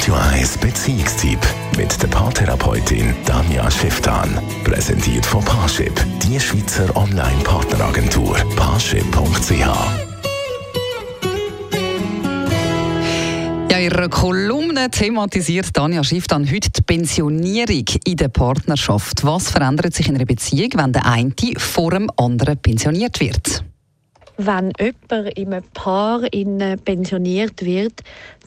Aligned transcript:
Radio 0.00 0.14
1 0.14 0.56
Beziehungstyp 0.56 1.38
mit 1.76 2.02
der 2.02 2.08
Paartherapeutin 2.08 3.14
Danja 3.26 3.70
Schifftan. 3.70 4.40
Präsentiert 4.64 5.26
von 5.26 5.44
Paarship, 5.44 5.92
die 6.22 6.40
Schweizer 6.40 6.96
Online-Partneragentur. 6.96 8.34
Paarship.ch 8.56 9.66
in 13.68 13.84
ihrer 13.84 14.08
Kolumne 14.08 14.90
thematisiert 14.90 15.76
Danja 15.76 16.02
Schiff 16.02 16.26
dann 16.26 16.50
heute 16.50 16.70
die 16.70 16.80
Pensionierung 16.80 17.84
in 18.04 18.16
der 18.16 18.28
Partnerschaft. 18.28 19.22
Was 19.24 19.50
verändert 19.50 19.94
sich 19.94 20.08
in 20.08 20.14
einer 20.14 20.24
Beziehung, 20.24 20.70
wenn 20.76 20.94
der 20.94 21.04
eine 21.04 21.34
vor 21.58 21.90
dem 21.90 22.10
anderen 22.16 22.56
pensioniert 22.56 23.20
wird? 23.20 23.64
Wenn 24.46 24.72
jemand 24.78 25.38
in 25.38 25.52
einem 25.52 25.64
Paar 25.74 26.20
pensioniert 26.84 27.64
wird, 27.64 28.00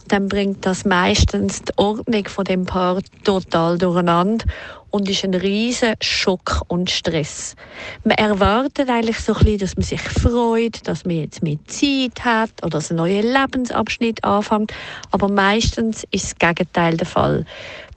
dann 0.08 0.28
bringt 0.28 0.66
das 0.66 0.86
meistens 0.86 1.62
die 1.62 1.72
Ordnung 1.78 2.28
von 2.28 2.46
dem 2.46 2.66
Paar 2.66 3.00
total 3.24 3.78
durcheinander 3.78 4.46
und 4.90 5.10
ist 5.10 5.24
ein 5.24 5.34
riesen 5.34 5.96
Schock 6.02 6.62
und 6.68 6.92
Stress. 6.92 7.56
Man 8.04 8.18
erwartet 8.18 8.90
eigentlich 8.90 9.20
so 9.20 9.34
ein 9.34 9.40
bisschen, 9.40 9.60
dass 9.60 9.76
man 9.76 9.84
sich 9.84 10.02
freut, 10.02 10.88
dass 10.88 11.06
man 11.06 11.16
jetzt 11.16 11.42
mehr 11.42 11.58
Zeit 11.66 12.24
hat 12.24 12.52
oder 12.62 12.78
dass 12.78 12.92
ein 12.92 12.98
neuer 12.98 13.24
Lebensabschnitt 13.24 14.24
anfängt, 14.24 14.74
aber 15.12 15.30
meistens 15.30 16.06
ist 16.12 16.26
das 16.26 16.36
Gegenteil 16.38 16.98
der 16.98 17.08
Fall 17.08 17.46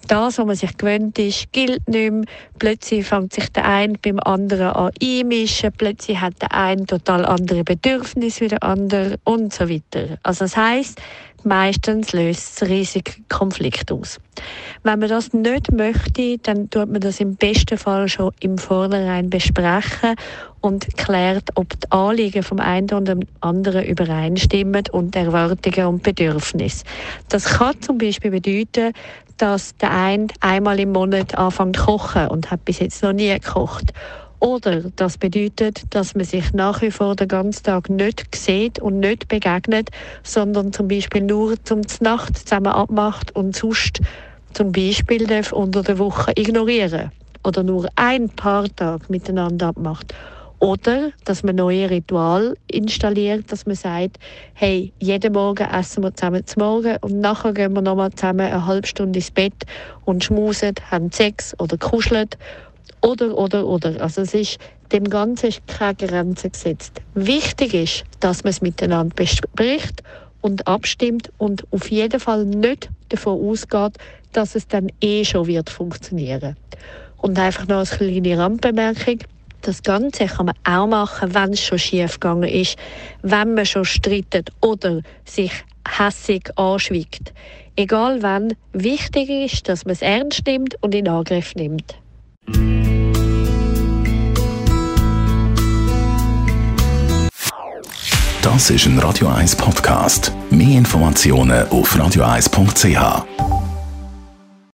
das, 0.08 0.38
was 0.38 0.46
man 0.46 0.56
sich 0.56 0.76
gewöhnt 0.76 1.18
ist, 1.18 1.52
gilt 1.52 1.88
nicht 1.88 2.12
mehr. 2.12 2.24
Plötzlich 2.58 3.06
fängt 3.06 3.32
sich 3.32 3.50
der 3.52 3.64
eine 3.66 3.94
beim 3.98 4.20
anderen 4.20 4.68
an 4.68 4.90
einmischen. 5.02 5.72
Plötzlich 5.76 6.20
hat 6.20 6.40
der 6.40 6.52
eine 6.52 6.86
total 6.86 7.24
andere 7.24 7.64
Bedürfnisse 7.64 8.42
wie 8.42 8.48
der 8.48 8.62
andere 8.62 9.18
und 9.24 9.52
so 9.52 9.68
weiter. 9.68 10.18
Also 10.22 10.44
das 10.44 10.56
heisst, 10.56 11.00
meistens 11.44 12.12
löst 12.12 12.62
es 12.62 12.68
riesige 12.68 13.12
Konflikt 13.28 13.90
aus. 13.92 14.18
Wenn 14.82 14.98
man 14.98 15.08
das 15.08 15.32
nicht 15.32 15.72
möchte, 15.72 16.38
dann 16.38 16.68
tut 16.70 16.90
man 16.90 17.00
das 17.00 17.20
im 17.20 17.36
besten 17.36 17.78
Fall 17.78 18.08
schon 18.08 18.32
im 18.40 18.58
Vornherein 18.58 19.30
besprechen 19.30 20.16
und 20.66 20.96
klärt, 20.96 21.50
ob 21.54 21.68
die 21.80 21.90
Anliegen 21.92 22.42
vom 22.42 22.58
einen 22.58 22.90
oder 22.90 23.14
dem 23.14 23.20
anderen 23.40 23.84
übereinstimmen 23.84 24.84
und 24.90 25.14
Erwartungen 25.14 25.86
und 25.86 26.02
Bedürfnisse. 26.02 26.84
Das 27.28 27.44
kann 27.44 27.80
zum 27.80 27.98
Beispiel 27.98 28.32
bedeuten, 28.32 28.92
dass 29.38 29.76
der 29.76 29.92
eine 29.92 30.26
einmal 30.40 30.80
im 30.80 30.92
Monat 30.92 31.36
anfängt 31.38 31.76
zu 31.76 31.84
kochen 31.84 32.26
und 32.28 32.50
hat 32.50 32.64
bis 32.64 32.80
jetzt 32.80 33.02
noch 33.02 33.12
nie 33.12 33.32
gekocht. 33.32 33.92
Oder 34.40 34.90
das 34.96 35.16
bedeutet, 35.18 35.82
dass 35.90 36.14
man 36.14 36.24
sich 36.24 36.52
nach 36.52 36.82
wie 36.82 36.90
vor 36.90 37.14
den 37.14 37.28
ganzen 37.28 37.62
Tag 37.62 37.88
nicht 37.88 38.34
sieht 38.34 38.80
und 38.80 38.98
nicht 38.98 39.28
begegnet, 39.28 39.90
sondern 40.24 40.72
zum 40.72 40.88
Beispiel 40.88 41.22
nur 41.22 41.62
zum 41.64 41.82
Nacht 42.00 42.38
zusammen 42.38 42.72
abmacht 42.72 43.34
und 43.36 43.54
sonst 43.54 44.00
zum 44.52 44.72
Beispiel 44.72 45.26
unter 45.52 45.82
der 45.82 45.98
Woche 45.98 46.32
ignorieren 46.34 47.12
oder 47.44 47.62
nur 47.62 47.88
ein 47.94 48.28
paar 48.30 48.66
Tage 48.74 49.04
miteinander 49.08 49.68
abmacht. 49.68 50.12
Oder 50.58 51.10
dass 51.24 51.42
man 51.42 51.56
neue 51.56 51.90
Ritual 51.90 52.56
installiert, 52.66 53.52
dass 53.52 53.66
man 53.66 53.76
sagt, 53.76 54.18
hey, 54.54 54.92
jeden 54.98 55.34
Morgen 55.34 55.64
essen 55.64 56.02
wir 56.02 56.14
zusammen 56.14 56.46
zum 56.46 56.62
Morgen 56.62 56.96
und 57.02 57.20
nachher 57.20 57.52
gehen 57.52 57.74
wir 57.74 57.82
nochmal 57.82 58.12
zusammen 58.12 58.40
eine 58.40 58.66
halbe 58.66 58.86
Stunde 58.86 59.18
ins 59.18 59.30
Bett 59.30 59.64
und 60.06 60.24
schmusen, 60.24 60.74
haben 60.90 61.12
Sex 61.12 61.54
oder 61.58 61.76
kuscheln. 61.76 62.28
Oder, 63.02 63.36
oder, 63.36 63.66
oder. 63.66 64.00
Also 64.00 64.22
es 64.22 64.32
ist, 64.32 64.58
dem 64.92 65.04
Ganzen 65.04 65.48
ist 65.48 65.66
keine 65.66 65.96
Grenze 65.96 66.50
gesetzt. 66.50 67.02
Wichtig 67.14 67.74
ist, 67.74 68.04
dass 68.20 68.42
man 68.42 68.50
es 68.50 68.62
miteinander 68.62 69.14
bespricht 69.14 70.02
und 70.40 70.66
abstimmt 70.66 71.30
und 71.38 71.64
auf 71.72 71.90
jeden 71.90 72.20
Fall 72.20 72.44
nicht 72.44 72.88
davon 73.10 73.50
ausgeht, 73.50 73.98
dass 74.32 74.54
es 74.54 74.66
dann 74.68 74.90
eh 75.00 75.24
schon 75.24 75.46
wird 75.46 75.70
funktionieren. 75.70 76.56
Und 77.18 77.38
einfach 77.38 77.66
noch 77.66 77.78
eine 77.78 78.10
kleine 78.10 78.38
Randbemerkung. 78.38 79.18
Das 79.66 79.82
Ganze 79.82 80.26
kann 80.26 80.46
man 80.46 80.54
auch 80.62 80.86
machen, 80.86 81.34
wenn 81.34 81.52
es 81.52 81.60
schon 81.60 81.80
schief 81.80 82.20
gegangen 82.20 82.48
ist, 82.48 82.78
wenn 83.22 83.54
man 83.54 83.66
schon 83.66 83.84
streitet 83.84 84.50
oder 84.60 85.00
sich 85.24 85.50
hässig 85.98 86.56
anschweigt. 86.56 87.32
Egal 87.74 88.22
wann, 88.22 88.54
wichtig 88.72 89.28
ist, 89.28 89.68
dass 89.68 89.84
man 89.84 89.94
es 89.94 90.02
ernst 90.02 90.46
nimmt 90.46 90.80
und 90.82 90.94
in 90.94 91.08
Angriff 91.08 91.56
nimmt. 91.56 91.98
Das 98.40 98.70
ist 98.70 98.86
ein 98.86 99.00
Radio 99.00 99.26
1 99.26 99.56
Podcast. 99.56 100.30
Mehr 100.48 100.78
Informationen 100.78 101.68
auf 101.70 101.92
radio1.ch. 101.96 103.55